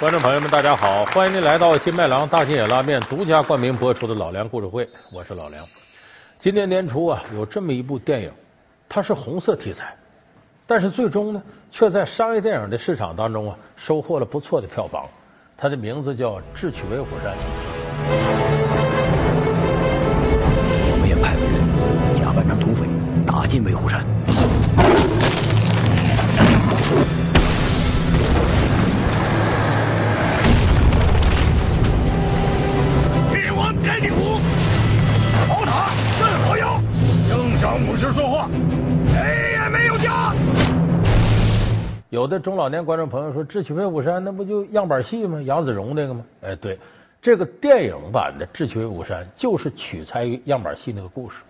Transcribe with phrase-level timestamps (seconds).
[0.00, 1.04] 观众朋友们，大家好！
[1.04, 4.82] 欢迎您来到金麦郎大金野拉面独家冠名播出的《老梁故事会》，
[5.14, 5.62] 我是老梁。
[6.38, 8.32] 今年年初啊，有这么一部电影，
[8.88, 9.94] 它是红色题材，
[10.66, 15.04] 但是最终呢，却在商业电影的市场当中啊，收获了不错的票房。
[15.54, 17.34] 它的名字叫《智取威虎山》。
[20.92, 21.62] 我们也派个人
[22.16, 22.88] 假扮成土匪，
[23.26, 24.02] 打进威虎山。
[42.20, 45.40] 有的中老年观众朋友说，《智取威虎山》那不就样板戏吗？
[45.40, 46.22] 杨子荣那个吗？
[46.42, 46.78] 哎，对，
[47.22, 51.42] 这个电影版的《智取威虎山》就是取材于样板戏那个故事。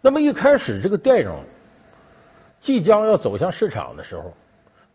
[0.00, 1.32] 那么一开始这个电影
[2.60, 4.32] 即将要走向市场的时候，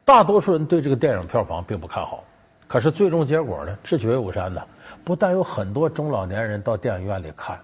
[0.05, 2.23] 大多数人对这个电影票房并不看好。
[2.65, 4.61] 可是最终结果呢，《智取威虎山》呢，
[5.03, 7.59] 不但有很多中老年人到电影院里看，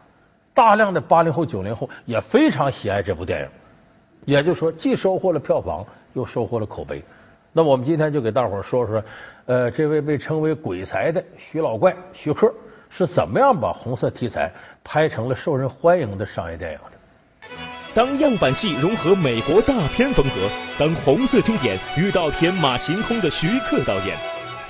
[0.53, 3.47] 大量的八零后、九零后也非常喜爱这部电影。
[4.25, 7.01] 也就是说，既收获了票房，又收获了口碑。
[7.53, 9.03] 那，我们今天就给大伙儿说说，
[9.45, 12.49] 呃，这位被称为“鬼才”的徐老怪徐克
[12.89, 14.49] 是怎么样把红色题材
[14.85, 17.47] 拍成了受人欢迎的商业电影的。
[17.94, 24.17] 当样板戏融合美国大片风格，当红色经典遇到天马行空的徐克导演，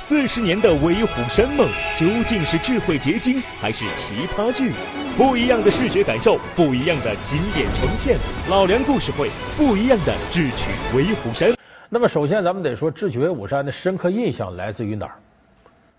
[0.08, 4.74] 四十年的威虎山梦究竟是智慧结晶还是奇葩剧？
[5.16, 8.18] 不一样的视觉感受，不一样的经典呈现。
[8.50, 11.54] 老梁故事会，不一样的智取威虎山。
[11.94, 15.16] 那么，首先咱们得说，《智取威虎山》的深刻印象来自于哪儿？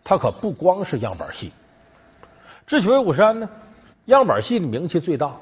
[0.02, 1.48] 它可不光是样板戏，
[2.66, 3.46] 《智取威虎山》呢，
[4.06, 5.36] 样板戏的名气最大。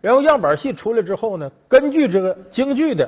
[0.00, 3.06] 然后样板戏出来之后呢，根据这个京剧的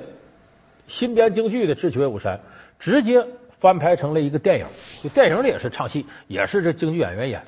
[0.86, 2.36] 新编京剧的《智取威虎山》，
[2.78, 3.26] 直接
[3.58, 4.66] 翻拍成了一个电影。
[5.02, 7.42] 就电影里也是唱戏，也是这京剧演员演。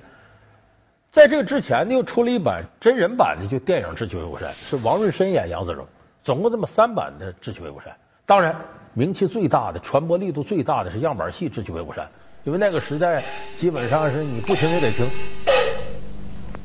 [1.10, 5.86] 在这个之前呢，又出了一版真人版的，就电影《智取威虎山》，是王润生演杨子荣。
[6.24, 7.92] 总共这么三版的《智取威虎山》。
[8.24, 8.56] 当然，
[8.94, 12.04] 名气最大的、传播力度最大的是样板戏《智取威虎山》，
[12.44, 13.24] 因为那个时代
[13.56, 15.08] 基本上是你不听也得听。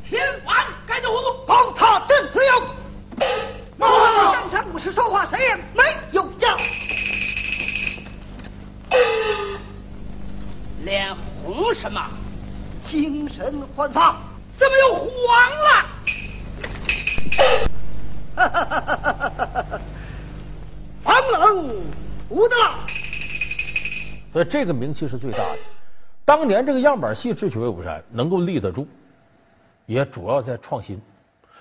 [0.04, 0.54] 天王
[0.86, 2.62] 盖地虎，宝塔镇河妖。
[3.80, 6.58] 正常武士说话，谁也没有叫。
[10.84, 12.02] 脸红什么？
[12.84, 14.18] 精神焕发，
[14.58, 15.10] 怎么又黄
[15.66, 15.86] 了？
[21.04, 21.84] 防冷
[22.30, 22.86] 无的了。
[24.34, 25.58] 所以这个名气是最大的。
[26.26, 28.86] 当年这个样板戏《智取威虎山》能够立得住，
[29.86, 31.00] 也主要在创新。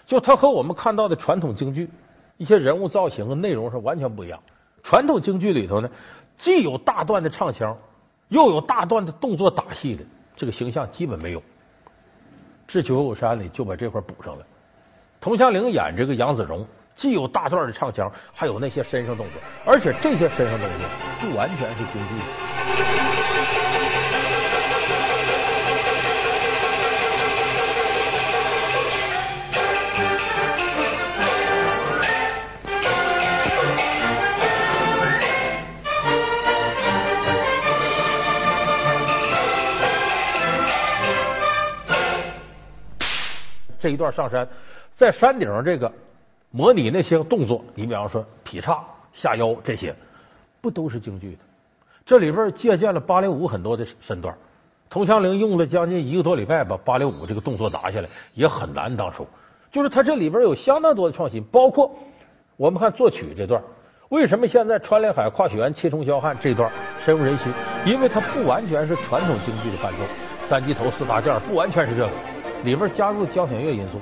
[0.06, 1.88] 就它和我们看到的传统京剧
[2.36, 4.40] 一些人物造型和内容是完全不一样。
[4.82, 5.88] 传统京剧里头呢，
[6.36, 7.76] 既有大段的唱腔，
[8.28, 10.04] 又有大段的动作打戏的，
[10.36, 11.40] 这个形象基本没有。
[12.66, 14.44] 《智取威虎山》里就把这块补上了。
[15.20, 16.66] 佟湘玲演这个杨子荣。
[16.96, 19.34] 既有大段的唱腔，还有那些身上动作，
[19.66, 20.88] 而且这些身上动作
[21.20, 22.14] 不完全是京剧。
[43.78, 44.48] 这一段上山，
[44.96, 45.92] 在山顶上这个。
[46.56, 49.94] 模拟那些动作，你比方说劈叉、下腰这些，
[50.62, 51.38] 不都是京剧的？
[52.06, 54.34] 这里边借鉴了芭蕾舞很多的身段。
[54.88, 59.26] 佟湘玲用了将近一个多礼拜把芭蕾舞这个动作拿下来，也很难当初。
[59.70, 61.94] 就是他这里边有相当多的创新，包括
[62.56, 63.62] 我们看作曲这段，
[64.08, 66.72] 为什么现在穿连海、跨雪原、七重霄汉这段
[67.04, 67.52] 深入人心？
[67.84, 69.98] 因为它不完全是传统京剧的伴奏，
[70.48, 72.10] 三级头、四大件不完全是这个，
[72.64, 74.00] 里边加入交响乐因素。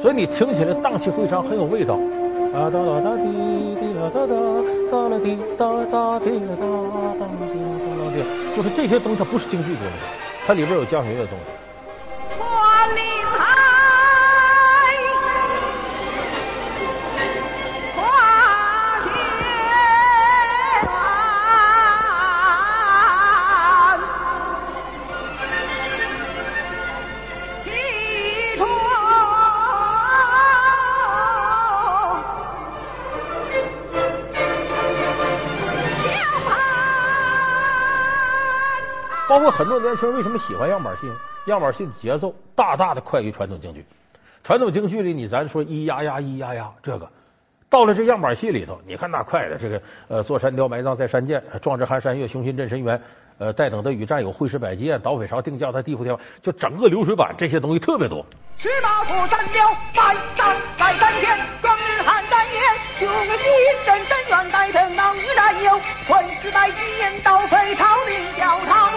[0.00, 1.94] 所以你听起来荡气回肠，很有味道。
[2.52, 3.24] 啊哒哒哒滴
[3.80, 4.34] 滴啦哒哒
[4.90, 6.64] 哒啦滴哒哒滴啦哒
[7.18, 8.22] 哒滴哒哒滴，
[8.56, 9.92] 就是这些东西它不是京剧东西，
[10.46, 12.38] 它里边有交响乐东西。
[12.38, 13.73] 花林海。
[39.28, 41.10] 包括很多年轻人为什么喜欢样板戏？
[41.46, 43.84] 样板戏的节奏大大的快于传统京剧。
[44.42, 47.08] 传统京剧里，你咱说咿呀呀咿呀呀，这个
[47.70, 53.00] 到了这样板戏里头，你看那快的，这个呃，坐山雕埋葬在山涧，壮志寒山岳，雄心震深渊，
[53.38, 58.24] 呃，待等的与战友会师百剑，倒匪朝定叫他地府天王，就整个流水板这些东西特别多。
[58.56, 62.62] 十八座斩了百战百战天，壮日汉三年，
[62.98, 63.50] 雄心
[63.84, 68.92] 震深远，待等闹与战友，混世百剑，倒匪朝名叫堂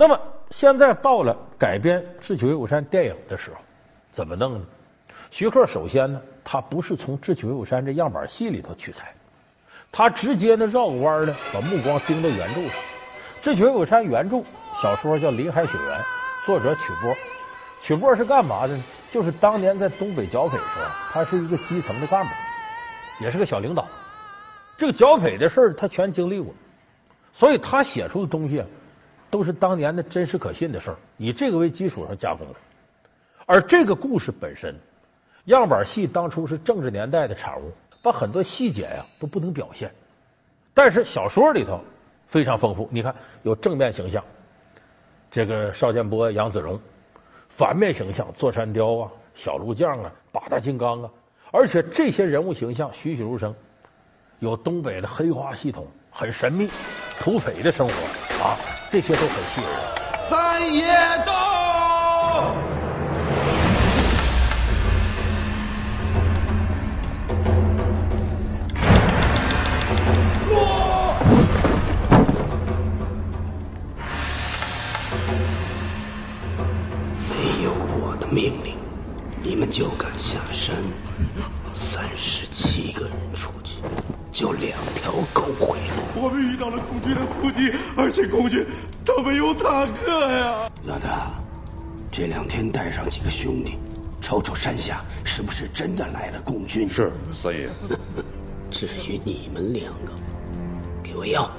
[0.00, 0.18] 那么
[0.50, 3.58] 现在到了改编《智取威虎山》电影的时候，
[4.14, 4.64] 怎么弄呢？
[5.30, 9.12] 徐克首先呢，他不是从《智取威虎山》这样板戏里头取材，
[9.92, 12.70] 他直接呢绕个弯儿呢，把目光盯到原著上。
[13.42, 14.42] 《智取威虎山》原著
[14.80, 15.98] 小说叫《林海雪原》，
[16.46, 17.14] 作者曲波。
[17.82, 18.82] 曲波是干嘛的呢？
[19.10, 22.30] 就是当年在东北剿匪时候，他是一个基层的干部，
[23.20, 23.86] 也是个小领导。
[24.78, 26.54] 这个剿匪的事儿他全经历过，
[27.34, 28.66] 所以他写出的东西啊，
[29.30, 32.54] 都是当年的真实可信的事儿，以这个为基础上加工的。
[33.46, 34.74] 而这个故事本身，
[35.44, 37.72] 样板戏当初是政治年代的产物，
[38.02, 39.90] 把很多细节呀都不能表现。
[40.74, 41.80] 但是小说里头
[42.26, 44.22] 非常丰富，你看有正面形象，
[45.30, 46.76] 这个邵建波、杨子荣；
[47.48, 51.10] 反面形象，座山雕啊、小鹿酱啊、八大金刚啊，
[51.52, 53.54] 而且这些人物形象栩栩如生。
[54.38, 56.70] 有东北的黑化系统，很神秘，
[57.20, 57.92] 土匪的生活
[58.42, 58.56] 啊，
[58.90, 59.78] 这些都很吸引人。
[60.30, 60.86] 三爷
[61.26, 62.54] 到。
[77.28, 78.74] 没有我的命令，
[79.42, 80.74] 你们就敢下山？
[81.74, 83.12] 三十七个人，
[84.32, 86.22] 就两条狗回路。
[86.22, 88.64] 我们遇到了共军的伏击，而且共军
[89.04, 90.70] 他们有坦克呀！
[90.84, 91.32] 老大，
[92.12, 93.78] 这两天带上几个兄弟，
[94.20, 96.88] 瞅瞅山下是不是真的来了共军？
[96.88, 97.68] 是三爷。
[98.70, 100.12] 至于你们两个，
[101.02, 101.50] 给我要。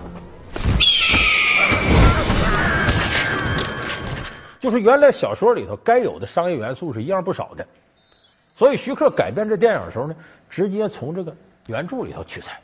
[4.62, 7.68] 就是原来小说里头该有的商业元素是一样不少的，
[8.56, 10.16] 所以徐克改编这电影的时候呢，
[10.50, 11.36] 直接从这个
[11.72, 12.60] 原著里头取材。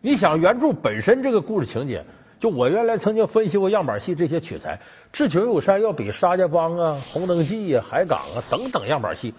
[0.00, 2.02] 你想原著本身这个故事情节，
[2.40, 4.76] 就我原来曾经分析过样板戏这些取材，
[5.12, 9.34] 《智取威虎山》要比《沙家浜》啊、《红灯记》啊、《海港》啊等等样板戏，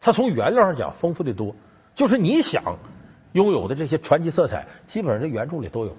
[0.00, 1.54] 它从原料上讲丰富的多。
[1.94, 2.62] 就是你想
[3.32, 5.94] 拥有的这些传奇色彩，基本上在原著里都有。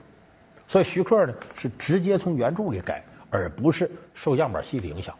[0.67, 3.03] 所以徐克呢是直接从原著里改。
[3.33, 5.15] 而不是受样板戏的影响。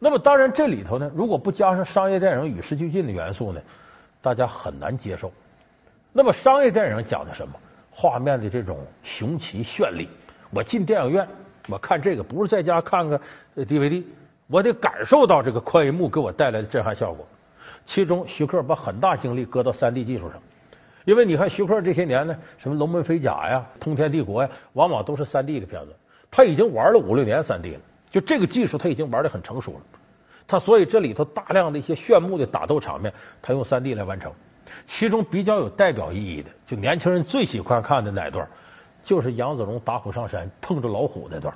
[0.00, 3.60] 那么，当然这里头呢，如果不加上商业电影与时俱进的元素呢，
[4.20, 5.32] 大家很难接受。
[6.18, 7.54] 那么，商业电影讲的什么？
[7.92, 10.08] 画面的这种雄奇绚丽。
[10.50, 11.24] 我进电影院，
[11.68, 13.20] 我看这个不是在家看个
[13.54, 14.02] DVD，
[14.48, 17.24] 我得感受到这个宽银幕给我带来的震撼效果。
[17.86, 20.42] 其中，徐克把很大精力搁到三 D 技术上，
[21.04, 25.94] 因为你看徐克这些年呢，什么《龙门飞甲》呀、《通天帝国》呀，往往都是三 D 的片子。
[26.32, 29.80] 他已经玩了五六年三 D 了，就这个技术他已经玩的很成熟了。
[30.48, 34.32] 他所以这里头大量的一些炫目的打斗场面，他用三 D 来完成。
[34.86, 38.48] 其中比较有代表意义的，就年轻人最喜欢看的哪段，
[39.02, 41.54] 就是杨子荣打虎上山碰着老虎那段。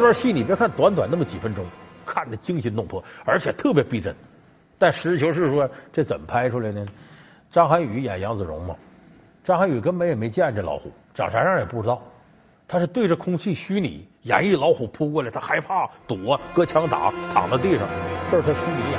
[0.00, 1.62] 这段戏你别看短短那么几分钟，
[2.06, 4.16] 看得惊心动魄，而且特别逼真。
[4.78, 6.82] 但实事求是说，这怎么拍出来呢？
[7.50, 8.74] 张涵予演杨子荣嘛，
[9.44, 12.00] 张涵予根本也没见这老虎，长啥样也不知道。
[12.66, 17.86] 他是对着空气虚拟演绎老虎扑过来，他害怕躲，搁枪打，躺在地上，
[18.30, 18.98] 这是他虚拟演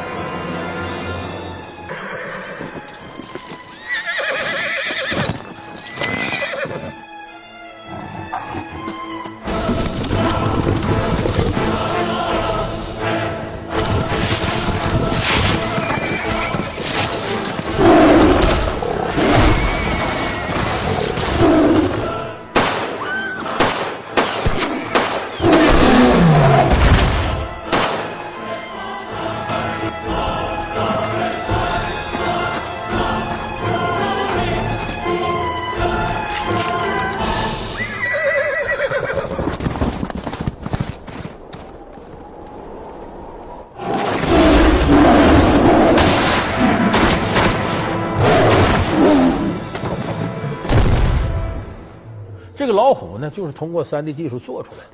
[52.61, 54.91] 这个老虎呢，就是通过三 D 技术做出来的，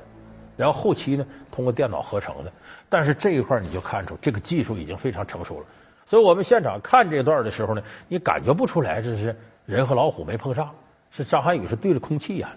[0.56, 2.50] 然后后期呢，通过电脑合成的。
[2.88, 5.66] 但是这一块你就看出这个技术已经非常成熟了。
[6.06, 10.70] 所以我们现场看这段的时候呢，你感觉不出来这是人和老虎没碰上，
[11.10, 12.56] 是张涵予是对着空气演的。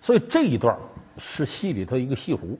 [0.00, 0.76] 所以这一段
[1.16, 2.58] 是戏里头一个戏弧。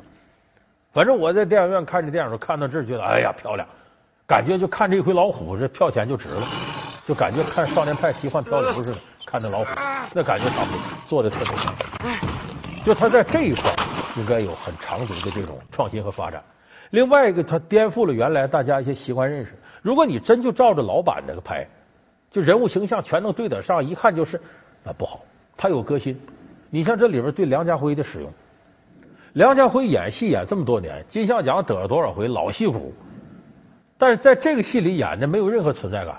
[0.93, 3.67] 反正我在电影院看这电影时候，看到这儿觉得哎呀漂亮，
[4.29, 6.47] 感觉就看这一回老虎，这票钱就值了，
[7.11, 9.71] 就感觉看《少年派奇幻漂流》似的，看那老虎，
[10.15, 11.75] 那感觉差不多，做的特别好。
[12.85, 13.75] 就他在这一块
[14.17, 16.41] 应该有很长足的这种创新和发展。
[16.91, 19.59] 另外一个，他颠覆了原来大家一些习惯认识。
[19.83, 21.67] 如果你真就照着老版那个拍，
[22.31, 24.41] 就人物形象全能对得上，一看就是
[24.85, 25.19] 那不好。
[25.57, 26.17] 他有革新。
[26.71, 28.33] 你像这里边对梁家辉的使用，
[29.33, 32.95] 梁家辉演戏演这么多年，金像奖得了多少回，老戏骨。
[33.99, 36.15] 但是在这个戏里演的没有任何存在感。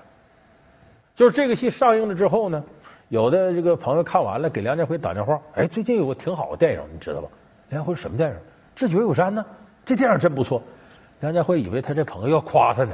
[1.22, 2.64] 就是这个戏上映了之后呢，
[3.10, 7.28] 有的这个朋友看完了，给梁家辉打电话，哎，最近有个挺好的电影，你知道吧？
[7.70, 8.36] 梁家辉什么电影？
[8.76, 9.46] 《智取威虎山》呢？
[9.86, 10.60] 这电影真不错。
[11.20, 12.94] 梁家辉以为他这朋友要夸他呢。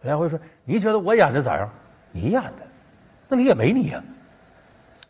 [0.00, 1.68] 梁家辉说：“你觉得我演的咋样？
[2.10, 2.66] 你演的，
[3.28, 4.02] 那你也没你呀。”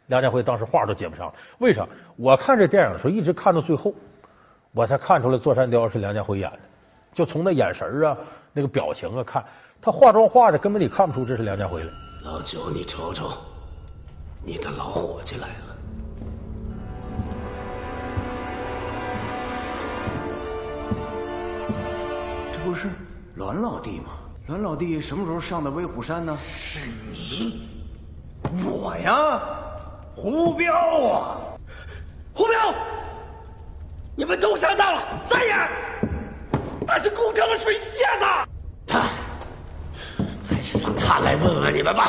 [0.08, 1.86] 梁家辉当时话都接不上，为啥？
[2.16, 3.94] 我看这电影的时候一直看到最后，
[4.74, 6.58] 我才看出来座山雕是梁家辉演的。
[7.14, 8.18] 就从那眼神啊、
[8.52, 9.44] 那个表情啊看，
[9.80, 11.90] 他化妆化的根本你看不出这是梁家辉来。
[12.30, 13.32] 老九，你瞅瞅，
[14.44, 15.76] 你的老伙计来了。
[22.52, 22.90] 这不是
[23.34, 24.10] 栾老弟吗？
[24.46, 26.36] 栾老弟什么时候上的威虎山呢？
[26.44, 26.80] 是
[27.10, 27.66] 你，
[28.62, 29.40] 我呀，
[30.14, 30.74] 胡彪
[31.06, 31.40] 啊，
[32.34, 32.74] 胡彪，
[34.14, 35.54] 你们都上当了，三爷，
[36.86, 38.57] 他是攻城水蝎子，他，还是让
[41.08, 42.06] 他来问问你们吧。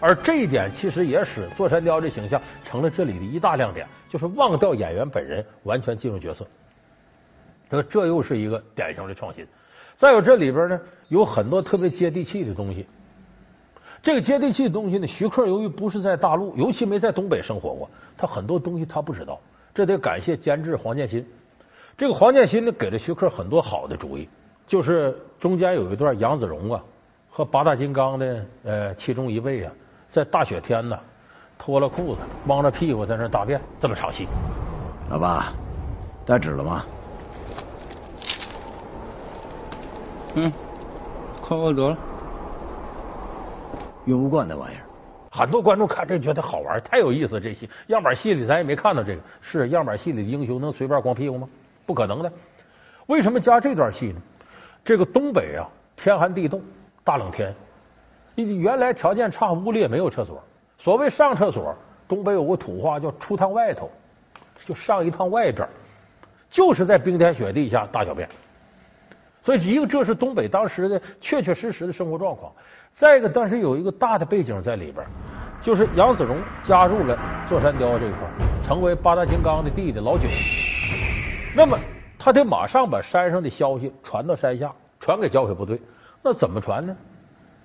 [0.00, 6.46] 而这一点其实也使座山雕这形象成了这里的一大亮点，就是忘掉演员本人，完全进入角色。
[7.68, 9.46] 这这又是一个典型的创新。
[9.98, 12.86] 再有这里边呢，有很多特别接地气的东西。
[14.02, 19.38] 这个接地气的东西呢，徐克由于不是在大陆，尤其没在东北生活过，他很多东西他不知道。
[19.74, 21.26] 这得感谢监制黄建新。
[21.96, 24.28] 这个黄建新呢，给了徐克很多好的主意，
[24.66, 26.82] 就是中间有一段杨子荣啊
[27.30, 29.72] 和八大金刚的呃其中一位啊。
[30.10, 30.98] 在大雪天呢，
[31.58, 34.26] 脱了裤子，光着屁股在那大便，这么场戏。
[35.10, 35.52] 老爸，
[36.24, 36.84] 带纸了吗？
[40.36, 40.52] 嗯，
[41.40, 41.96] 快快得了。
[44.04, 44.82] 用不惯那玩意儿。
[45.30, 47.40] 很多观众看这觉得好玩，太有意思。
[47.40, 51.48] 这戏样板戏里咱也没看到这个，是样板戏里的英雄能随便光屁股吗？
[51.86, 52.32] 不可能的。
[53.06, 54.20] 为什么加这段戏呢？
[54.84, 56.62] 这个东北啊，天寒地冻，
[57.02, 57.54] 大冷天。
[58.34, 60.42] 你原来条件差，屋里也没有厕所。
[60.76, 61.74] 所谓上厕所，
[62.08, 63.90] 东北有个土话叫“出趟外头”，
[64.66, 65.66] 就上一趟外边，
[66.50, 68.28] 就是在冰天雪地下大小便。
[69.42, 72.50] 所以，一个这是东北当时的确确实实的生活状况；
[72.92, 75.06] 再一个，当时有一个大的背景在里边，
[75.62, 78.20] 就是杨子荣加入了座山雕这一块，
[78.62, 80.28] 成为八大金刚的弟弟老九。
[81.54, 81.78] 那么，
[82.18, 85.80] 他得马上把山上的消息传到山下，传给剿匪部队。
[86.22, 86.96] 那怎么传呢？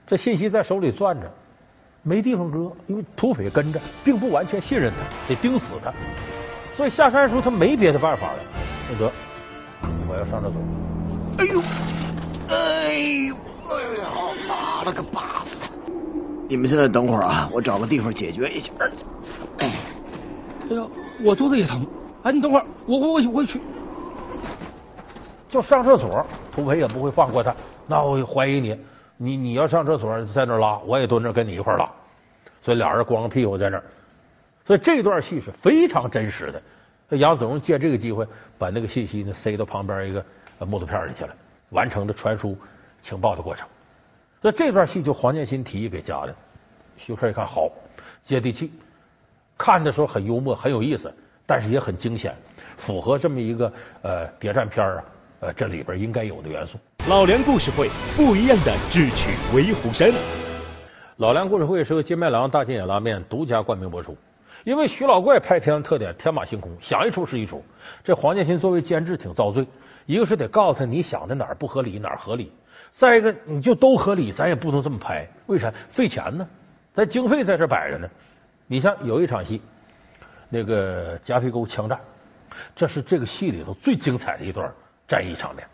[0.06, 1.32] 这信息在手里攥着，
[2.04, 5.94] 没地方搁，因为土匪跟着，并不完全信任他，得盯死他。
[6.76, 8.40] 所以下山时候他没别的办法了，
[8.92, 9.12] 那得
[10.08, 10.62] 我要上厕所。
[11.38, 11.62] 哎呦，
[12.50, 12.94] 哎
[13.28, 13.36] 呦，
[13.70, 14.10] 哎呀，
[14.48, 15.70] 妈了个巴子！
[16.48, 18.72] 你们现在等会儿啊，我找个地方解决一下。
[19.60, 19.74] 哎，
[20.70, 20.84] 哎呀，
[21.24, 21.86] 我肚子也疼。
[22.24, 23.62] 哎，你等会儿，我我我我去。
[25.50, 27.54] 就上厕所，土匪也不会放过他，
[27.88, 28.80] 那我怀疑你，
[29.18, 31.90] 你你要上厕所在那拉，我也蹲那跟你一块拉，
[32.62, 33.82] 所以俩人光着屁股在那。
[34.64, 37.18] 所以这段戏是非常真实的。
[37.18, 38.24] 杨子荣借这个机会
[38.60, 40.24] 把那个信息呢塞到旁边一个
[40.68, 41.34] 木头片里去了，
[41.72, 42.56] 完成了传输
[43.02, 43.68] 情报的过程。
[44.42, 46.36] 那这段戏就黄建新提议给加的，
[46.96, 47.68] 徐克一看好，
[48.22, 48.72] 接地气，
[49.58, 51.12] 看的时候很幽默，很有意思，
[51.48, 52.36] 但是也很惊险，
[52.78, 55.04] 符合这么一个呃谍战片啊，
[55.40, 56.78] 呃这里边应该有的元素。
[57.08, 60.12] 老梁故事会不一样的智取威虎山。
[61.18, 64.18] 老梁故事会是由金麦郎大金眼拉面独家冠名播出。
[64.66, 67.64] 因为徐老怪拍片的特点天马行空，想一出是一出。
[68.04, 69.66] 这黄建新作为监制挺遭罪，
[70.06, 72.52] 一个是得告诉他你想的哪儿不合理哪儿合理，
[72.92, 75.74] 再一个你就都合理，咱也不能这么拍，为啥？
[75.92, 76.46] 费钱呢？
[76.94, 78.10] 咱经费在这摆着呢。
[78.68, 79.62] 你像有一场戏，
[80.50, 81.98] 那个夹皮沟枪战，
[82.76, 84.70] 这是这个戏里头最精彩的一段
[85.10, 85.68] 战役场面。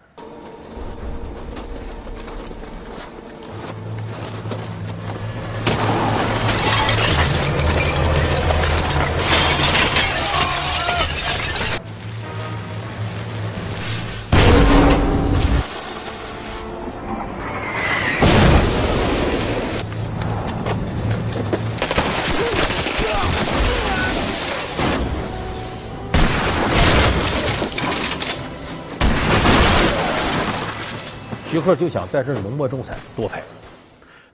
[31.66, 33.42] 克就想在这浓墨重彩多拍，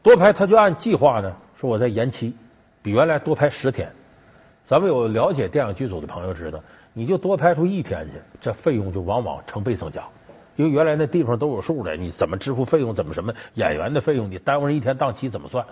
[0.03, 2.35] 多拍他就按计划呢说我在延期，
[2.83, 3.89] 比原来多拍十天。
[4.65, 6.61] 咱们有了解电影剧组的朋友知道，
[6.93, 10.03] 你就多拍出一天去，这费用就往往成倍增加。
[10.57, 15.65] 因为原来那地方都有数的，你怎么支付费用，怎么什么演员的费用，你耽误人一天档期怎么算？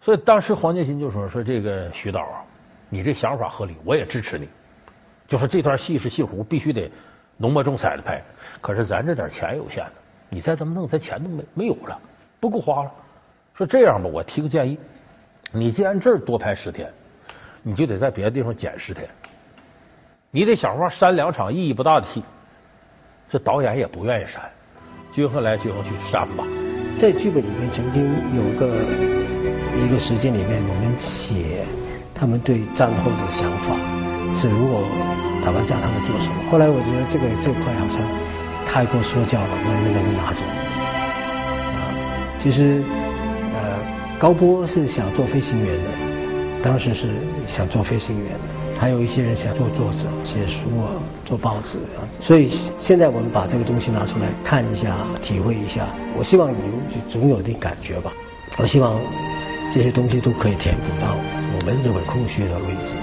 [0.00, 2.42] 所以当时黄建新就说说这个徐导啊，
[2.88, 4.48] 你这想法合理，我也支持你。
[5.28, 6.90] 就说这段戏是戏胡，必须得
[7.36, 8.22] 浓墨重彩的拍。
[8.60, 9.84] 可是咱这点钱有限。
[10.32, 11.98] 你再这么弄，咱钱都没没有了，
[12.38, 12.90] 不够花了。
[13.52, 14.78] 说这样吧，我提个建议，
[15.52, 16.88] 你既然这儿多拍十天，
[17.64, 19.08] 你就得在别的地方减十天，
[20.30, 22.22] 你得想法删两场意义不大的戏。
[23.28, 24.40] 这导演也不愿意删，
[25.12, 26.44] 均衡来均衡去，删吧。
[26.98, 28.66] 在剧本里面曾经有个
[29.76, 31.66] 一个时间里面，我们写
[32.14, 33.74] 他们对战后的想法，
[34.40, 34.80] 是如果
[35.44, 36.50] 打完仗他们做什么。
[36.50, 38.29] 后来我觉得这个这块好像。
[38.72, 40.38] 太过说教了，能不能拿走？
[41.74, 41.90] 啊
[42.40, 42.80] 其实，
[43.52, 43.76] 呃，
[44.16, 45.90] 高波是想做飞行员的，
[46.62, 47.08] 当时是
[47.48, 52.06] 想做飞行员的，还有一些人想做作者，写书啊，做报纸啊。
[52.20, 52.48] 所以
[52.80, 55.88] 现在我们把这个东西拿出来看一下，体会一下。
[56.16, 56.56] 我希望你
[56.94, 58.12] 就总有点感觉吧。
[58.56, 58.96] 我希望
[59.74, 61.16] 这些东西都可以填补到
[61.58, 62.94] 我们认为空虚的位置。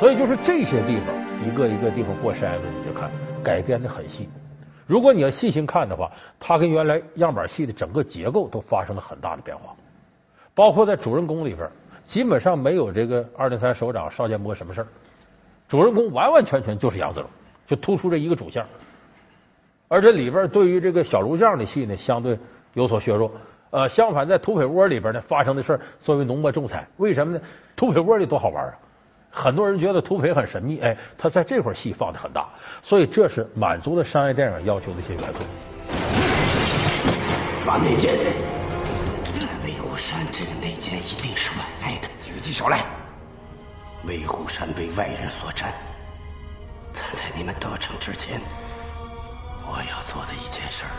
[0.00, 1.14] 所以就是这些地方，
[1.46, 3.08] 一个一个地方过筛子，你就看
[3.40, 4.28] 改编的很细。
[4.90, 9.72] 如果你要细心看的话，它跟原来样板戏的整个结构都发生了很大的变化，
[10.52, 11.70] 包括在主人公里边，
[12.02, 14.86] 基本上没有这个二零三首长邵建波什么事儿，
[15.68, 17.30] 主人公完完全全就是杨子荣，
[17.68, 18.66] 就突出这一个主线。
[19.86, 22.36] 而这里边对于这个小卢将的戏呢，相对
[22.74, 23.30] 有所削弱。
[23.70, 27.40] 呃，相反在土匪窝里边呢，发生的事作为浓墨重彩，为什么呢？
[27.76, 28.74] 土匪窝里多好玩啊！
[29.30, 32.48] 很多人觉得土匪很神秘，哎，他在这块戏放的很大，
[32.82, 35.38] 所以这是满足了商业电影要求的一些元素。
[37.64, 38.16] 抓内奸！
[39.38, 42.08] 在威虎山，这个内奸一定是外来的。
[42.24, 42.84] 举起手来！
[44.04, 45.72] 威虎山被外人所占，
[46.94, 48.40] 但在你们得逞之前，
[49.66, 50.90] 我要做的一件事儿，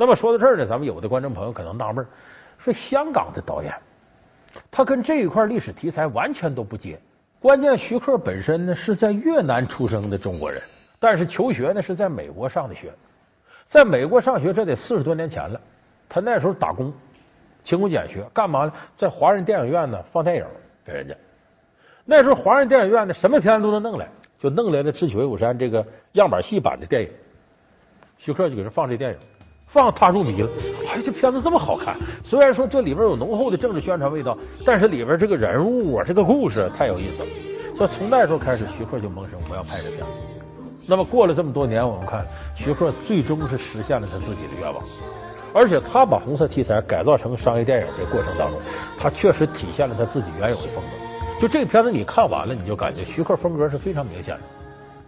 [0.00, 2.06] 那么说到这儿呢，咱们有的观众朋友可能纳闷
[2.56, 3.70] 说香港的导演，
[4.70, 6.98] 他跟这一块历史题材完全都不接。
[7.38, 10.58] 关键徐克本身呢是在越南出生的中国人，
[10.98, 12.90] 但是求学呢是在美国上的学，
[13.68, 15.60] 在美国上学这得四十多年前了。
[16.08, 16.90] 他那时候打工，
[17.62, 18.72] 勤工俭学，干嘛呢？
[18.96, 20.46] 在华人电影院呢放电影
[20.82, 21.14] 给人家。
[22.06, 24.08] 那时候华人电影院呢什么片子都能弄来，
[24.38, 27.10] 就弄来了《智取威虎山》这个样板戏版的电影，
[28.16, 29.18] 徐克就给人放这电影。
[29.72, 30.48] 放他入迷了，
[30.88, 31.96] 哎，这片子这么好看。
[32.24, 37.28] 虽然说这里边有浓厚的政治宣传味道，但是里边这个人物啊，这个故事太有意思了。
[37.76, 40.04] 所以从那时候开始，徐克就萌生我要拍这片。
[40.88, 44.82] 那么过了这么多年，我们看徐克最终是实现了他自己的愿望，
[45.54, 48.60] 而且他把红色题材改造成商业电影这过程当中，
[48.98, 51.40] 他确实体现了他自己原有的风格。
[51.40, 54.40] 就这个片子你看完了，你就感觉徐克风格是非常明显的。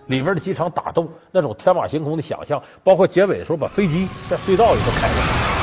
[0.07, 5.62] 里面的机场打斗，那种天马行空的想象，包括结尾的时候把飞机在隧道里头开了。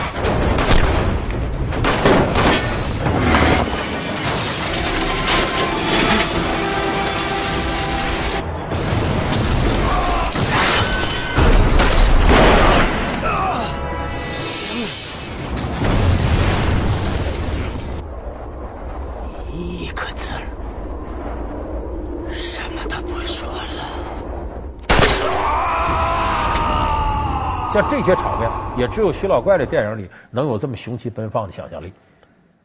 [27.79, 31.93] 像这些场面，也只有徐老怪的电影里能有这么雄奇奔放的想象力。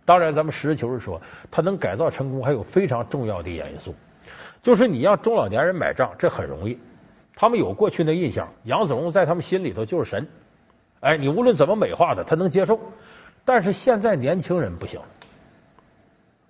[0.04, 1.22] 当然，咱们实事求是说，
[1.52, 3.94] 他能改造成功，还有非常重要的一点因素，
[4.60, 6.76] 就是你让中老年人买账，这很容易。
[7.36, 10.26] 他们有过去的印象，杨子荣在他们心里头就是神。
[10.98, 12.80] 哎，你无论怎么美化他，他能接受。
[13.44, 15.00] 但是现在年轻人不行，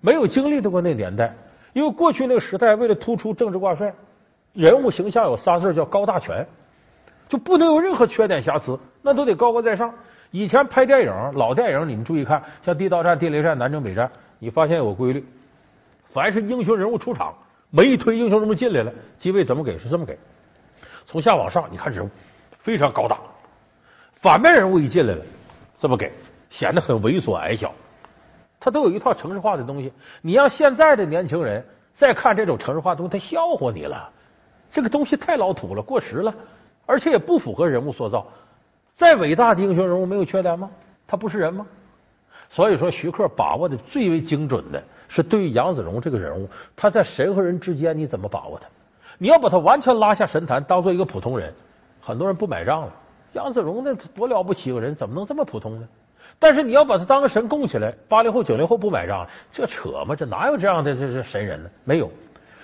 [0.01, 1.35] 没有经历过那年代，
[1.73, 3.93] 因为过去那个时代，为了突出政治挂帅，
[4.53, 6.43] 人物形象有仨字叫高大全。
[7.27, 9.93] 就不能有任何缺点瑕疵，那都得高高在上。
[10.31, 14.05] 以前拍电影，老电影，你们注意看，像《地道战》《地雷战》《南征北战》，
[14.39, 15.25] 你发现有个规律，
[16.09, 17.33] 凡是英雄人物出场，
[17.69, 20.17] 每一推英雄人物进来了，机位怎么给是这么给，
[21.05, 22.09] 从下往上，你看人物
[22.59, 23.17] 非常高大，
[24.13, 25.21] 反面人物一进来了，
[25.79, 26.11] 这么给，
[26.49, 27.71] 显得很猥琐矮小。
[28.59, 31.63] 他都有一套城市化的东西，你让现在的年轻人
[31.95, 34.09] 再看这种城市化东西，他笑话你了，
[34.69, 36.33] 这个东西太老土了，过时了。
[36.85, 38.25] 而且也不符合人物塑造。
[38.93, 40.69] 再伟大的英雄人物没有缺点吗？
[41.07, 41.65] 他不是人吗？
[42.49, 48.67] 所以说，徐克把握的最为精准的是对于杨子荣这个人物，他在神和人之间你怎么把握他？
[49.17, 51.53] 你要把他完全拉下神坛，当做一个普通人，
[52.01, 52.93] 很多人不买账了。
[53.33, 55.87] 杨子荣那多了不起个人，怎么能这么普通呢？
[56.39, 60.15] 但是你要把他当个神供起来，八零后、九零后不买账，这扯吗？
[60.15, 61.69] 这哪有这样的这是神人呢？
[61.83, 62.09] 没有。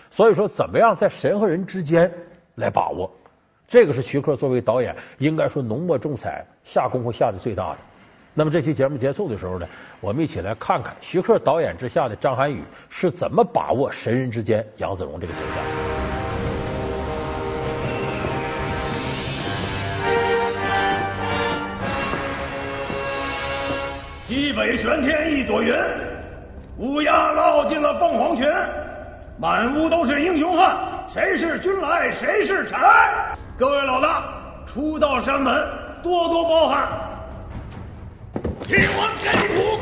[0.10, 2.12] 所以说，怎么样在神和人之间
[2.55, 3.10] 来把握？
[3.71, 7.77] 这个是徐克作为导演应该说浓墨重彩下功夫下的最大的。
[8.34, 9.65] 那么这期节目结束的时候呢，
[10.01, 15.63] 我们一起来看看徐克导演之下的张涵予是怎么把握神人之间杨子荣这个形象。
[24.27, 25.73] 西北玄天一朵云，
[26.77, 28.45] 乌鸦落进了凤凰群，
[29.39, 30.75] 满屋都是英雄汉，
[31.10, 32.77] 谁是君来谁是臣？
[33.57, 34.23] 各位老大，
[34.65, 35.53] 初到山门，
[36.01, 36.87] 多多包涵。
[38.63, 39.79] 天王给你谱，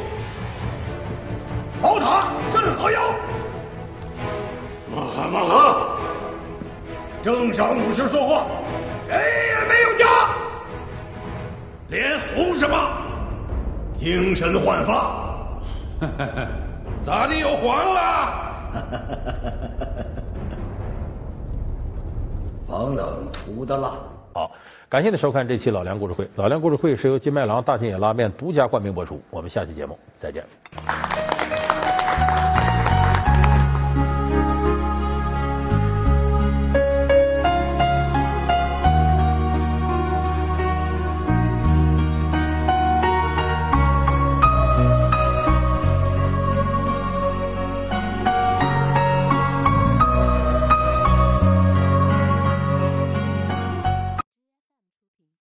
[1.82, 3.01] 宝塔镇河妖，
[4.93, 5.77] 马哈马哈，
[7.23, 8.45] 正晌午时说话，
[9.08, 10.05] 谁也没有家，
[11.89, 12.75] 脸红什么？
[13.97, 15.12] 精神焕发，
[17.05, 18.34] 咋的又黄了？
[22.69, 23.97] 王冷涂的辣。
[24.32, 24.51] 好，
[24.88, 26.29] 感谢您收看这期老梁故事会。
[26.36, 29.19] 老梁故事会是由金麦郎大金野拉面独家冠名播出。
[29.32, 30.45] 我们下期节目再见。